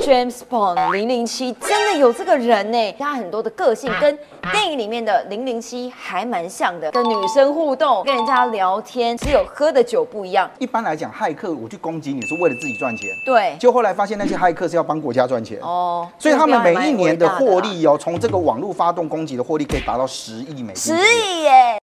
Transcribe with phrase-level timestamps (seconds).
[0.00, 4.18] James Bond 零零七真的有这个人呢，他很多的个性跟
[4.50, 10.50] 电影里面的零零七还蛮像的，跟女生互动，跟人家聊天，只有喝的酒不一样。
[10.58, 15.58] 一般来讲，骇客我去攻击你是为了自己赚钱，对，就后来发现那些骇客是要帮国家赚钱。
[15.60, 21.79] 哦，所以他们每一年的获利哦，从这个网络发动攻击的获利可以达到十亿美金，十亿耶。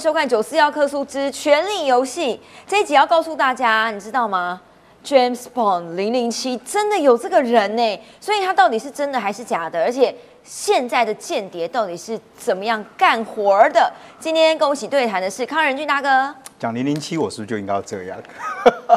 [0.00, 2.36] 收看《九四幺克苏之权力游戏》
[2.66, 4.62] 这一集要告诉大家，你知道吗
[5.04, 9.84] ？James Bond 零零七真的有这个人呢，所以他到底是真的还是假的？
[9.84, 10.14] 而且。
[10.42, 13.92] 现在的间谍到底是怎么样干活的？
[14.18, 16.34] 今天跟我一起对谈的是康仁俊大哥。
[16.58, 18.18] 讲零零七，我是不是就应该要这样？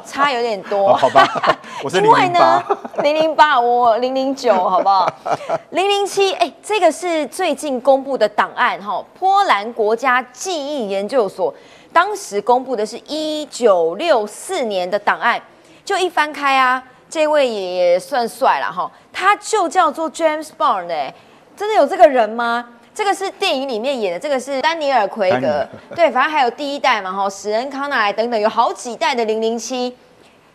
[0.06, 1.26] 差有点多， 好吧？
[1.84, 2.64] 我是零零八，
[3.02, 5.08] 零零八，我零零九，好不好？
[5.72, 11.54] 零零七，哎，这个是最近公布的档案哈，波兰国家记忆研究所
[11.94, 15.42] 当时公布的是一九六四年的档案，
[15.86, 21.14] 就一翻开啊，这位也算帅了哈，他就叫做 James Bond 哎。
[21.56, 22.68] 真的有这个人吗？
[22.96, 25.68] 这个是电影里面演的，这个是丹尼尔·奎格。
[25.96, 29.96] 对，反正还有第一代嘛，哈，史恩·康纳莱等等，有好几代的零零七。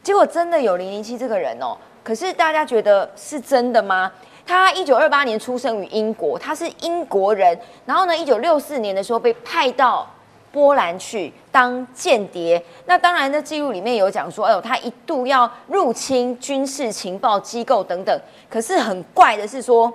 [0.05, 1.77] 结果真的有零零七这个人哦。
[2.05, 4.11] 可是大家觉得是真的吗？
[4.47, 7.59] 他一九二八年出生于英国，他是英国人。
[7.85, 10.09] 然后呢，一九六四年的时候被派到
[10.53, 12.63] 波兰去当间谍。
[12.87, 18.21] 那当然，在记录里面有讲说，哎呦，他一度要入侵军事情报机构等等。
[18.49, 19.93] 可是很怪的是说。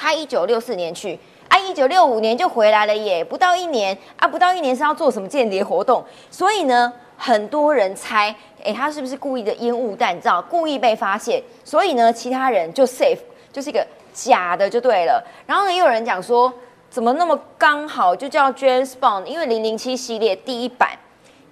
[0.00, 6.02] 他一九六四年去，啊，一九六五年就回来了耶，不到一年啊，不到一年是要做什么间谍活动？
[6.30, 8.34] 所以呢，很多人猜，
[8.64, 11.42] 哎，他是不是故意的烟雾弹，知道故意被发现？
[11.62, 13.18] 所以呢，其他人就 safe，
[13.52, 15.22] 就是一个假的就对了。
[15.46, 16.50] 然后呢，也有人讲说，
[16.88, 19.26] 怎么那么刚好就叫 James Bond？
[19.26, 20.98] 因为零零七系列第一版。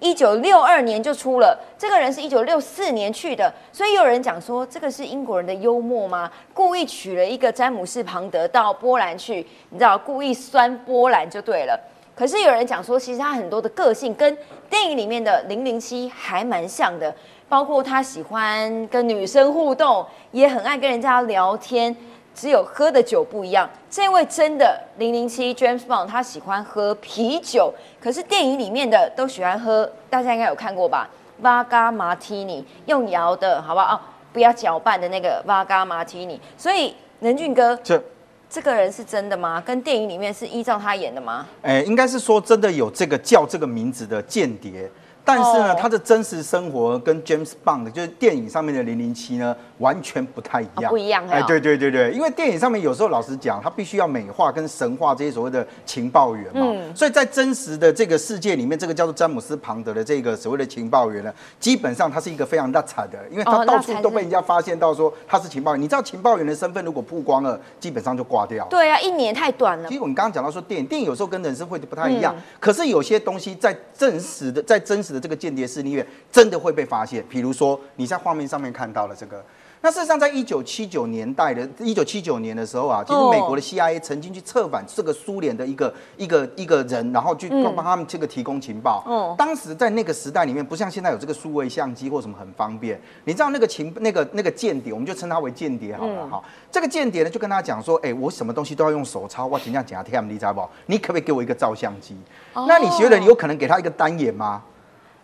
[0.01, 6.31] 一九六二年就出了，这个人是一九六四年去的，所以有人讲说这个是英国人的幽默吗？
[6.55, 11.79] 故意取了一个詹姆斯庞德到波兰去，你知道，故意酸波兰就对了。
[12.15, 14.37] 可是有人讲说，其实他很多的个性跟
[14.69, 17.15] 电影里面的零零七还蛮像的，
[17.49, 21.95] 包括他喜欢跟女生互动，也很爱跟人家聊天。
[22.39, 23.69] 只有喝的酒不一样。
[23.91, 31.11] 这位真的零零七 James Bond，他喜欢喝啤酒，可是电影里面的都喜欢喝，大家应该有看过吧
[31.43, 33.97] ？Vaga Martini，用摇的，好不好？
[33.97, 34.01] 哦，
[34.33, 36.39] 不要搅拌的那个 Vaga Martini。
[36.57, 38.01] 所以任俊哥，这
[38.49, 39.61] 这个人是真的吗？
[39.61, 41.45] 跟电影里面是依照他演的吗？
[41.63, 44.89] 哎，应该是说真的有这个叫这个名字的间谍。
[45.29, 50.89] 但是呢，他的真实生活跟 James Bond 就是电影上面的零零七呢，完全不太一样。
[50.89, 56.63] 不一样，哎，对对对对，因为电影上面有时候老实讲，他必须要美化跟神话这些所谓的情报员嘛。
[56.65, 56.97] 嗯。
[56.97, 61.31] 所以在真实的这个世界里面，这个叫做詹姆斯庞德的这个所谓的情报员呢，
[61.61, 65.83] 基本上他是一个非常大惨的，因为他到处都被人家发现到说他是情报员。
[65.83, 68.67] 你知道情报员的身份如果曝光了，基本上就挂掉。
[68.71, 69.89] 对啊，一年太短了。
[69.89, 76.07] 其实我们刚刚讲到说电影，电影有时候跟人生会不太一样，可是有些东西在真实的在真实的这个间谍室里面。
[76.31, 79.45] 真的会被发现，比如说你在画面上面看到了这个。
[79.81, 89.05] 那事实上，在一九七九年代的一九七九年的时候啊，其实美国的 CIA 曾经去策反这个苏联的一个一个一个人，然后去帮他们这个提供情报。
[89.07, 93.01] 哦，当时在那个时代里面，不像现在有这个数位相机或什么很方便。
[93.25, 96.43] 你知道那个情那个那个间谍，我们就称他为间谍好了哈。
[96.73, 100.69] 这个间谍呢，就跟他讲说，哎，我什么东西都要用手抄，我尽量讲 TM，你知道不？
[100.87, 102.17] 你可不可以给我一个照相机？
[102.53, 104.61] 那你觉得你有可能给他一个单眼吗？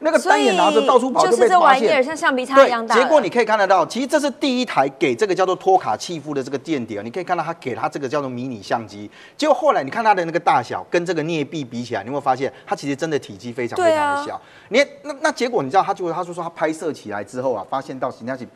[0.05, 2.95] 那个单眼拿着到处跑就被发现，像橡皮擦一样大。
[2.95, 9.11] 结果你可以看得到，其实这是第一台给这个叫做托卡契夫的这个间谍，你可以看到他给他这个叫做迷你相机。
[9.37, 14.39] 结果后来你看它的那个大小跟这个镍币比起来，你会发现它其实真的体积非常非常的小。
[14.69, 18.47] 你那那结果你知道，他就他就说他拍摄起来之后啊，发现到形象起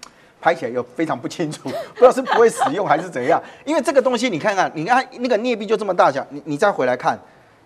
[0.41, 3.43] 拍起来又非常不清楚，不知道是不会使用还是怎样。
[3.65, 7.19] 因为这个东西你看看，你看那个镍币就这么大小，你你再回来看。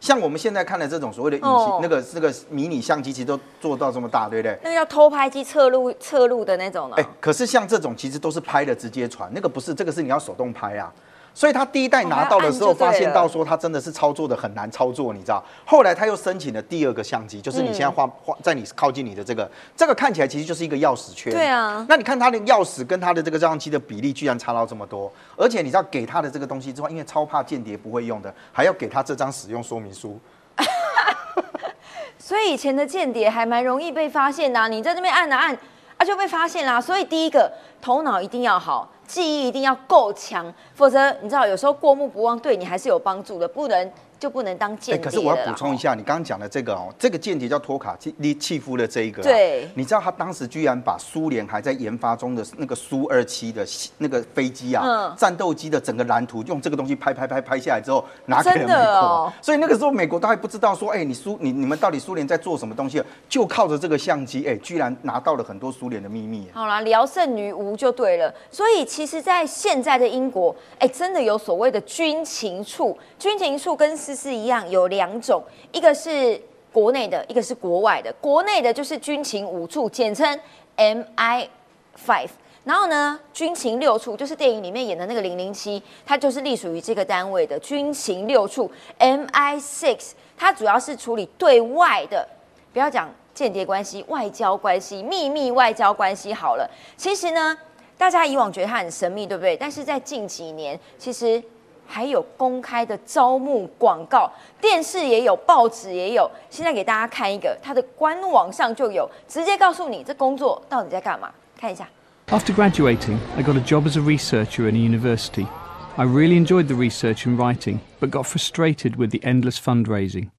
[0.02, 4.58] 像我们现在看的这种所谓的隐形那个那个迷你相机，其实都做到这么大，对不对？
[4.64, 6.96] 那个叫偷拍机侧录侧录的那种呢？
[6.98, 10.92] 哎，可是像这种其实都是拍的直接传，那个不是，这个是你要手动拍啊。
[11.34, 15.42] 所以他第一代拿到的时候，发现到说他真的是操作的很难操作，你知道？
[15.64, 21.32] 后来他又申请了第二个相机，就是你现在画画在你靠近你的这个，这个看起来其实就是一个钥匙圈。
[21.32, 21.84] 对啊。
[21.88, 30.18] 那你看他的钥匙跟他的这个照相机的比例居然差到这么多，而且你知道给他的这个东西之外，因为超怕间谍不会用的，还要给他这张使用说明书。
[32.18, 35.58] 所以以前的间谍还蛮容易被发现的，你在这边按啊按，啊
[35.96, 36.80] 啊就被发现啦。
[36.80, 37.50] 所以第一个
[37.80, 43.92] 头脑一定要好，记忆一定要够强，否则你知道有时候过目不忘对你还是有帮助的，不能。
[44.22, 53.66] 就不能当间谍可是我要补充一下，你刚刚讲的这个哦，这个间谍叫托卡契契夫的这一个，对，你知道他当时居然把苏联还在研发中的那个苏二七的
[53.98, 66.46] 那个飞机啊，战斗机的整个蓝图用这个东西拍拍拍拍下来之后拿给了美国，所以那个时候美国都还不知道说，哎，你苏你你们到底苏联在做什么东西，就靠着这个相机，哎，居然拿到了很多苏联的秘密。
[66.54, 68.32] 好啦，聊胜于无就对了。
[68.52, 74.88] 所以其实，在现在的英国，哎，真的有所谓的军情处，军情处跟是一样有。
[74.92, 75.42] 两种，
[75.72, 76.38] 一个是
[76.70, 78.12] 国内的，一个是国外的。
[78.20, 80.38] 国内的就是军情五处，简称
[80.76, 81.48] MI
[81.96, 82.28] Five。
[82.64, 90.10] 然后呢，军情六处就是电影里面演的那个零零七，它就是隶属于这个单位的军情六处 MI Six。
[90.36, 92.28] 它主要是处理对外的，
[92.74, 96.70] 不要讲间谍关系、外交关系、秘密外交关系好了。
[96.98, 97.56] 其实呢，
[97.96, 99.56] 大家以往觉得它很神秘，对不对？
[99.56, 101.42] 但是在近几年，其实。
[101.85, 104.29] 还有公开的招募广告，
[104.59, 106.29] 电视也有，报纸也有。
[106.49, 111.31] 现在给大家看一个，它的官网上就有，直接告诉你这工作到底在干嘛。
[111.57, 111.87] 看一下。
[112.27, 115.47] After graduating, I got a job as a researcher in a university.
[115.95, 120.29] I really enjoyed the research and writing, but got frustrated with the endless fundraising.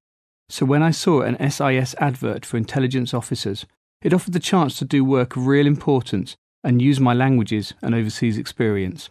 [0.50, 3.64] So when I saw an SIS advert for intelligence officers,
[4.02, 7.94] it offered the chance to do work of real importance and use my languages and
[7.94, 9.08] overseas experience.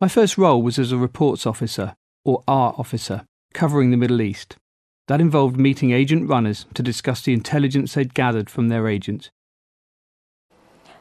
[0.00, 1.94] My first role was as a reports officer,
[2.24, 4.56] or R officer, covering the Middle East.
[5.08, 9.30] That involved meeting agent runners to discuss the intelligence they'd gathered from their agents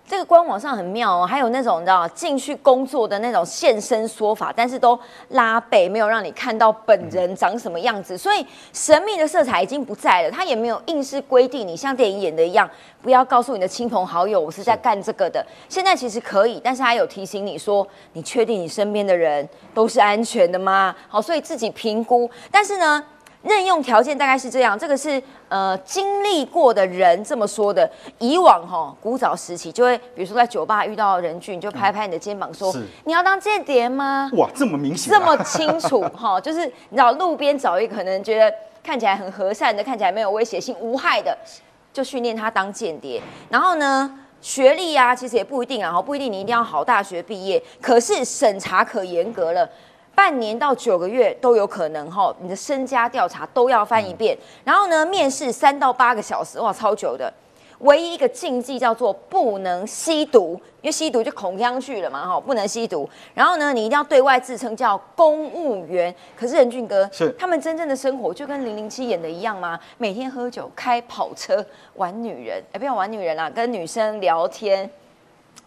[0.09, 10.31] 这个官网上很妙哦，还有那种你知道进去工作的那种现身说法，但是都拉背，没有让你看到本人长什么样子，所以神秘的色彩已经不在了。
[10.31, 12.67] 他也没有硬是规定你像电影演的一样，
[13.03, 15.45] 不要告诉你的亲朋好友我是在干这个的。
[15.69, 20.95] 现在其实可以，但是他有提醒你说，你确定你身边的人都是安全的吗？
[21.07, 22.27] 好，所以自己评估。
[22.49, 23.05] 但是呢？
[23.41, 27.89] 任用条件大概是这样，这个是呃经历过的人这么说的。
[28.17, 32.73] 以往哈古早时期就会，比如说在酒吧遇到人俊，就拍拍你的肩膀说
[33.05, 38.53] ：“你要当间谍吗？”哇，这么明显，这么清楚哈， 就是你知道路边找一个可能觉得
[38.83, 41.37] 看起来很和善的，看起来没有威胁性、无害的，
[41.93, 43.21] 就训练他当间谍。
[43.49, 49.69] 然后呢，学历呀其实也不一定啊，哈不一定你一定要好大学毕业，可是审查可严格了。
[50.19, 57.33] 半年到九个月都有可能哈，你的身家调查都要翻一遍，然后呢，面试三到八个小时，哇，超久的。
[57.77, 63.09] 唯一一个禁忌叫做不能吸毒，因为吸毒就恐香去了嘛，哈，不能吸毒。
[63.33, 66.13] 然后呢，你一定要对外自称叫公务员。
[66.35, 69.79] 可是任俊哥是他们真正的生活就跟零零七演的一样吗？
[69.97, 74.89] 每天喝酒、开跑车、玩女人，哎，不要玩女人啦，跟女生聊天。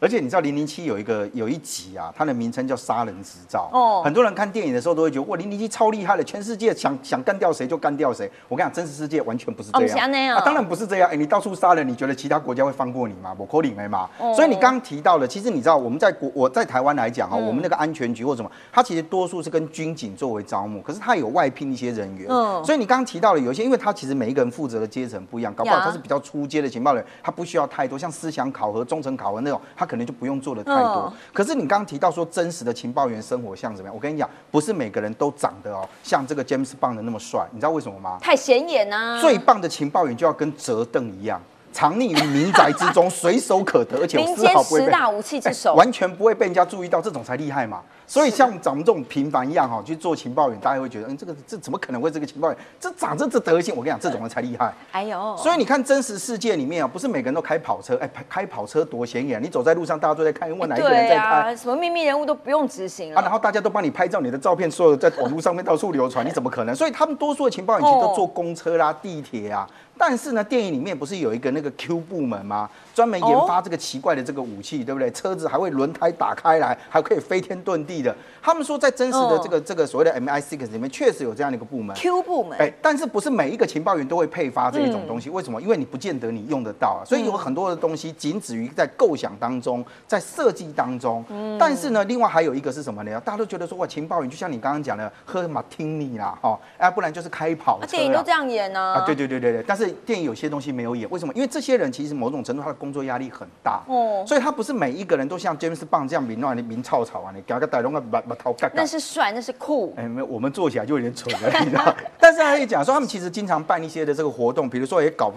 [0.02, 3.70] 而且你知道零零七有一个有一集啊，它的名称叫杀人执照。
[3.72, 8.28] 哦，很多人看电影的时候都会觉得哇，零零七超厉害的，全世界想想干掉谁就干掉谁。
[8.48, 10.12] 我跟你讲，真实世界完全不是这样。
[10.34, 11.08] 啊，当然不是这样。
[11.08, 13.32] 哎，你到处杀人，你觉得其他国家会放过你吗？
[13.38, 14.10] 我扣你没嘛。
[14.34, 22.26] 所以你刚刚提到了，其实你知道我们在国我在台湾来讲哈，我们那个安全局或什么，它其实多数是跟军警作为招募，可是它有外聘一些人员。
[22.28, 30.64] 嗯，所以你刚刚提到了有一些，因为它其实每一个人负责的阶层不一样，搞不好他是比较出阶的情报人，他不需要太多像思想考核、忠诚考核那种，他可能就不用做的。
[30.64, 33.94] 太多，可是你刚刚提到说真实的情报员生活像怎么样？
[33.94, 38.16] 我跟你讲，不是每个人都长得哦像这个 James Bond 的那么帅，你知道为什么吗？
[38.18, 39.20] 太显眼啊！
[39.20, 41.38] 最棒的情报员就要跟折凳一样。
[41.72, 47.80] 藏匿于民宅之中，随手可得，而且丝毫不会被大武器之首，完全不会被人家注意到，这种才厉害嘛。
[48.06, 52.58] 所以像咱们这种平凡一样哈，去做情报员，大家会觉得，嗯，这个这怎么可能会这个情报员？
[52.78, 54.70] 这长这这德行，我跟你讲，这种人才厉害。
[54.90, 59.42] 哎呦，所以你看真实世界里面啊，不是每个人都开跑车，哎，开跑车多显眼。
[59.42, 61.56] 你走在路上，大家都在看，问哪一个人在开？
[61.56, 66.74] 什么秘密人物都不用执行啊，然后大家都帮你拍照，你的照片所有在网络上面到处流传，你怎么可能？
[66.74, 69.66] 所以他们多数的情报员其实都坐公车啦、地铁啊。
[70.04, 72.68] 但是呢，电影里面不是有一个那个 Q 部门吗？
[72.94, 75.10] 专门研发这个奇怪的这个武器，对不对？
[75.10, 78.14] 车子还会轮胎打开来，还可以飞天遁地的。
[78.42, 82.58] 他们说，在真实的这个这个所谓的 MI6 里面，确实有这样的一个部门 Q 部门。
[82.58, 85.30] 哎，但是不是每一个情报员都会配发这一种东西？
[85.30, 85.62] 为什么？
[85.62, 87.06] 因为你不见得你用得到啊。
[87.06, 91.24] 所以有很多的东西仅止于在构想当中，在设计当中。
[91.28, 91.56] 嗯。
[91.58, 93.20] 但是呢，另外还有一个是什么呢？
[93.20, 97.86] 大家都觉得说，哇，情报员就像你刚刚讲的，喝马听你啦，哈，哎，不然就是开跑车。
[97.86, 98.94] 电影都这样演呢。
[98.94, 99.64] 啊，对对对对对。
[99.66, 101.32] 但是电影有些东西没有演，为什么？
[101.34, 103.80] 因为这些人其实某种程度他的工作压力很大。
[103.86, 109.94] 哦，所以他不是每一个人都像 James Bond 这样明乱的明吵吵啊，你搞个带龙个把把头盖那是帅，那是酷。
[109.96, 111.94] 哎，没有，我们做起来就有点蠢了，你知道。
[112.18, 115.32] 但是他也讲说，他们其实经常办一些的这个活动，比如说也搞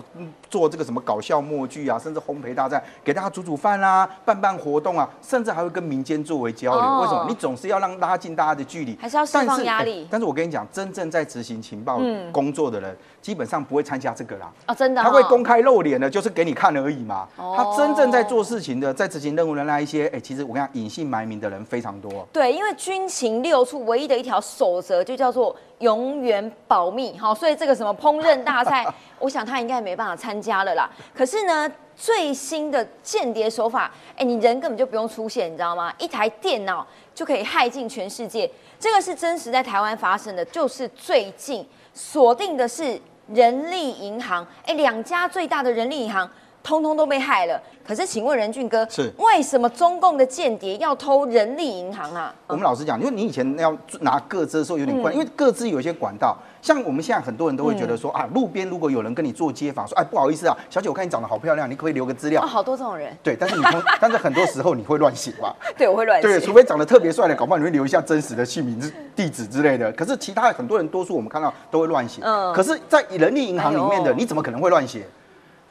[0.49, 7.01] 做这个什么搞笑默剧啊，甚至烘焙大战，给大家煮煮饭啦，办办活动啊，甚至还会跟民间作为交流。
[7.01, 7.25] 为什么？
[7.29, 10.07] 你总是要让拉近大家的距离，还是要释放压力？
[10.09, 11.99] 但是我跟你讲，真正在执行情报
[12.31, 14.51] 工作的人，基本上不会参加这个啦。
[14.67, 15.03] 哦，真的。
[15.03, 17.27] 他会公开露脸的，就是给你看而已嘛。
[17.37, 22.27] 他真正在做事情的，在执行任务的那一些，哎，其实我跟你讲，隐姓埋名的人非常多。
[22.31, 27.17] 对，因为军情六处唯一的一条守则就叫做永远保密。
[27.17, 28.85] 好，所以这个什么烹饪大赛，
[29.19, 30.89] 我想他应该没办法参加了啦。
[31.13, 31.71] 可是呢？
[31.97, 35.93] 最新的间谍手法，哎，你人根本就不用出现，你知道吗？
[35.97, 38.51] 一台电脑就可以害进全世界。
[38.77, 42.99] 这个是真实在台湾发生的，就是最近锁定的是
[43.29, 46.29] 人力银行，哎，两家最大的人力银行
[46.65, 47.61] 通通都被害了。
[47.87, 52.33] 可是，请问任俊哥，是为什么中共的间谍要偷人力银行啊？
[52.47, 62.41] 我们老实讲，因为你以前要拿各资的时候有点怪，因为各资有一些管道，像我们现在很多人都会觉得说啊，路边如果有人跟你做街访，说哎不好意思啊，小姐我看你长得好漂亮，你可不可以留个资料？
[62.41, 63.15] 好多这种人。
[63.21, 63.63] 对，但是你
[64.01, 65.55] 但是很多时候你会乱写吧？
[65.77, 66.27] 对，我会乱写。
[66.27, 69.91] 对，除非长得特别帅的，搞不好你会留一下真实的姓名、地址之类的。
[69.91, 72.23] 可是其他很多人，多数我们看到都会乱写。
[72.23, 72.51] 嗯。
[72.51, 75.05] 可是，在人力银行里面的，你怎么可能会乱写？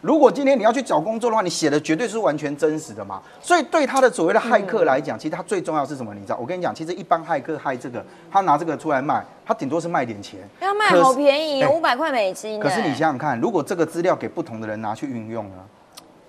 [0.04, 3.23] 如果今天你要去找工作的话，你写的绝对是完全真实的嘛。
[3.40, 6.12] 所以对他的所谓的骇客来讲，其实他最重要是什么？
[6.12, 6.37] 你知道？
[6.37, 10.40] 我跟你讲，其实一般骇客害这个，他拿这个出来卖，他顶多是卖点钱。
[10.61, 12.61] 要卖好便宜，五百块美金。
[12.61, 15.56] 可是你想想看，如果这个资料给不同的人拿去运用呢？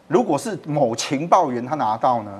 [0.07, 2.31] 如果是某情报员他拿到呢？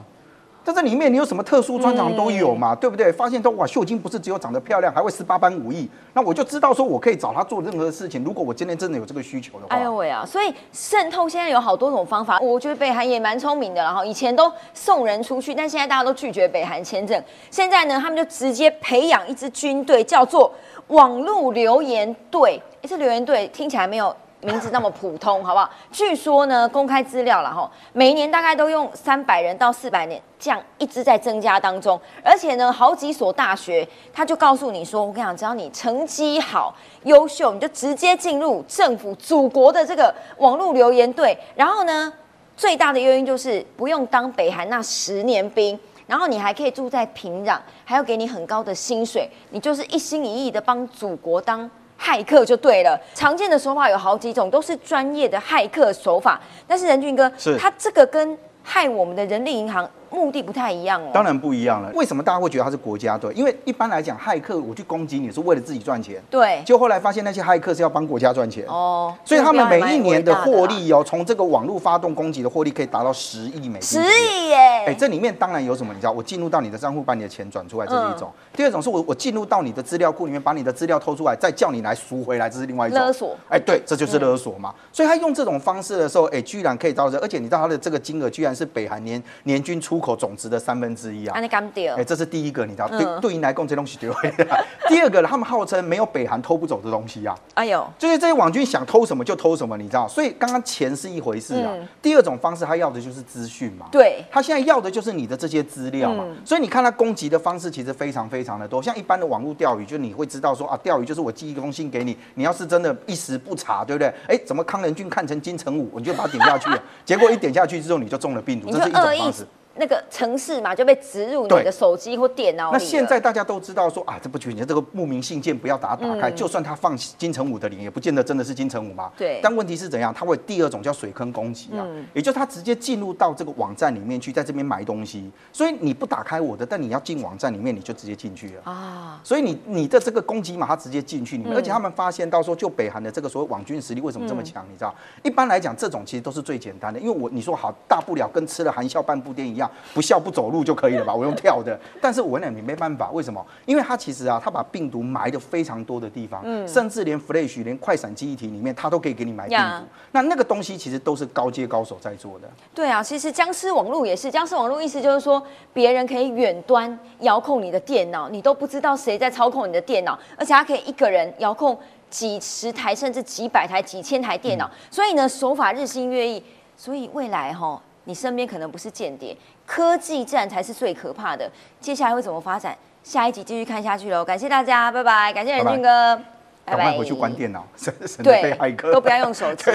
[0.66, 3.12] 在这里面，你有什么特殊专长都有嘛，对不对？
[3.12, 8.24] 发现说哇，秀晶不是只有长得漂亮，还会十八般武艺，那我就知道说我可以找她做任何事情。
[8.24, 10.26] 如果我今天真的有这个需求的话，哎呦喂啊！
[10.26, 13.84] 所以渗透现在有好多种方法，我觉得北韩也蛮聪明的。
[13.84, 17.24] 然后以前都送人出去，但现在大家都拒绝北韩签证。
[17.52, 20.52] 现在呢，他们就直接培养一支军队，叫做
[20.88, 22.60] 网络留言队。
[22.82, 24.16] 哎，这留言队听起来没有。
[24.46, 25.68] 名字那么普通，好不好？
[25.92, 32.00] 据说呢，公开资料了哈，每一年大概都用三百人到四百年，这样一直在增加当中。
[32.24, 36.76] 而且呢，好几所大学他就告诉你说，我跟你讲，只要你成绩好、
[37.06, 41.36] 优秀，你就直接进入政府、祖国的这个网络留言队。
[41.56, 42.14] 然后呢，
[42.56, 51.68] 最大的诱因就是不用当北韩那十年兵，然后你还可以住在平壤，还要给你很高的薪水，你就是一心一意的帮祖国当。
[52.06, 56.40] 骇客就对了，常见的手法有好几种，都是专业的骇客手法。
[56.68, 59.90] 但是任俊哥，是他这个跟害我们的人力银行。
[60.16, 61.92] 目的不太一样哦，当然不一样了。
[61.94, 63.34] 为什么大家会觉得他是国家队？
[63.34, 66.24] 因为一般来讲，骇客我去攻击你是为了自己赚钱。
[66.30, 74.02] 对，就后来发现那些骇客是要帮国家赚钱哦，所以他们每一年的获利哦，从这个网络发动攻击的获利可以达到十亿美金。
[74.02, 74.86] 十亿耶！
[74.88, 75.94] 哎，这里面当然有什么？
[75.94, 83.36] 你知道，我进入到你的账户，把你的钱转出来，这是一种；第二种是我我进入到你的资料库里面，把你的资料偷出来，再叫你来赎回来，这是另外一种勒索。
[83.50, 84.74] 哎，对，这就是勒索嘛。
[84.92, 90.86] 所以他用这种方式的时候，哎，居然可以到这，而且你知道他的这个金额居然是北韩年年均出口总值的三分。
[90.96, 91.36] 之一啊！
[91.36, 94.32] 哎，这是第一个，你知道，对对应来供，这东西丢回
[94.88, 97.36] 第二个，他们号称没有北韩偷不走的东西啊！
[97.56, 100.08] 哎呦，就是这些网军想偷什么就偷什么，你知道？
[100.08, 103.88] 所以刚刚钱是一回事啊，第二种方式他要的就是资讯嘛。
[103.92, 106.24] 对，他现在要的就是你的这些资料嘛。
[106.46, 114.14] 所以你看他攻击的方式其实非常非常的多，像一般的网络钓鱼，就你会知道说啊，钓鱼就是我寄一封信给你，你要是真的一时不查，对不对？
[114.28, 116.70] 哎，怎么康仁俊看成金城武，你就把它点下去，
[117.04, 119.46] 结果一点下去之后你就中了病毒，这是一种方式。
[119.78, 129.12] 那个城市嘛，就被植入你的手机或电脑那现在大家都知道说啊，这不你的这个慕名信件不要打打开，就算他放金城武的脸，也不见得真的是金城武嘛。
[129.18, 129.40] 对。
[129.42, 130.14] 但问题是怎样？
[130.14, 135.32] 他会第二种叫水坑攻击啊，也就是他直接进入到这个网站里面去，在这边买东西。
[135.52, 139.20] 所以你不打开我的，但你要进网站里面，你就直接进去了啊。
[139.24, 144.66] 所以你你的这个攻击嘛，他直接进去里面，而且他们发现到说，就北韩的这个所谓网军实力为什么这么强？
[144.72, 144.94] 你知道？
[145.24, 150.46] 一般来讲，这种其实都是最简单的，因为我你说好，大不了跟吃了含笑半步癫一样，不笑不走。
[150.46, 151.14] 路就可以了吧？
[151.14, 153.44] 我用跳的，但是我呢，你没办法，为什么？
[153.66, 159.86] 因为他其实啊，他把病毒埋的非常多的地方，嗯，甚至连 Flash、连快闪记忆体里面，他都可以给你埋病毒。
[160.12, 162.48] 那那个东西其实都是高阶高手在做的。
[162.74, 165.42] 对啊，其实僵尸网络也是，僵尸网络意思就是说，
[165.74, 171.76] 别人可以远端遥控你的电脑，你都不知道谁在操控你的电脑，而且他可以一个人遥控
[172.12, 176.42] 几十台甚至几百台、几千台电脑，所以呢，手法日新月异，
[176.78, 177.82] 所以未来哈。
[178.06, 179.36] 你身边可能不是间谍，
[179.66, 181.48] 科技战才是最可怕的。
[181.80, 182.76] 接下来会怎么发展？
[183.04, 184.26] 下一集继续看下去喽。
[184.26, 185.32] 感谢大家，拜拜。
[185.32, 186.16] 感谢任俊哥，
[186.64, 186.78] 拜拜。
[186.78, 187.94] 赶快回去关电脑， 省
[188.24, 188.94] 得被骇客。
[188.94, 189.66] 都不要用手机。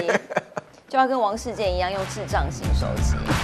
[0.88, 3.39] 就要跟王世坚一样用智障型手机。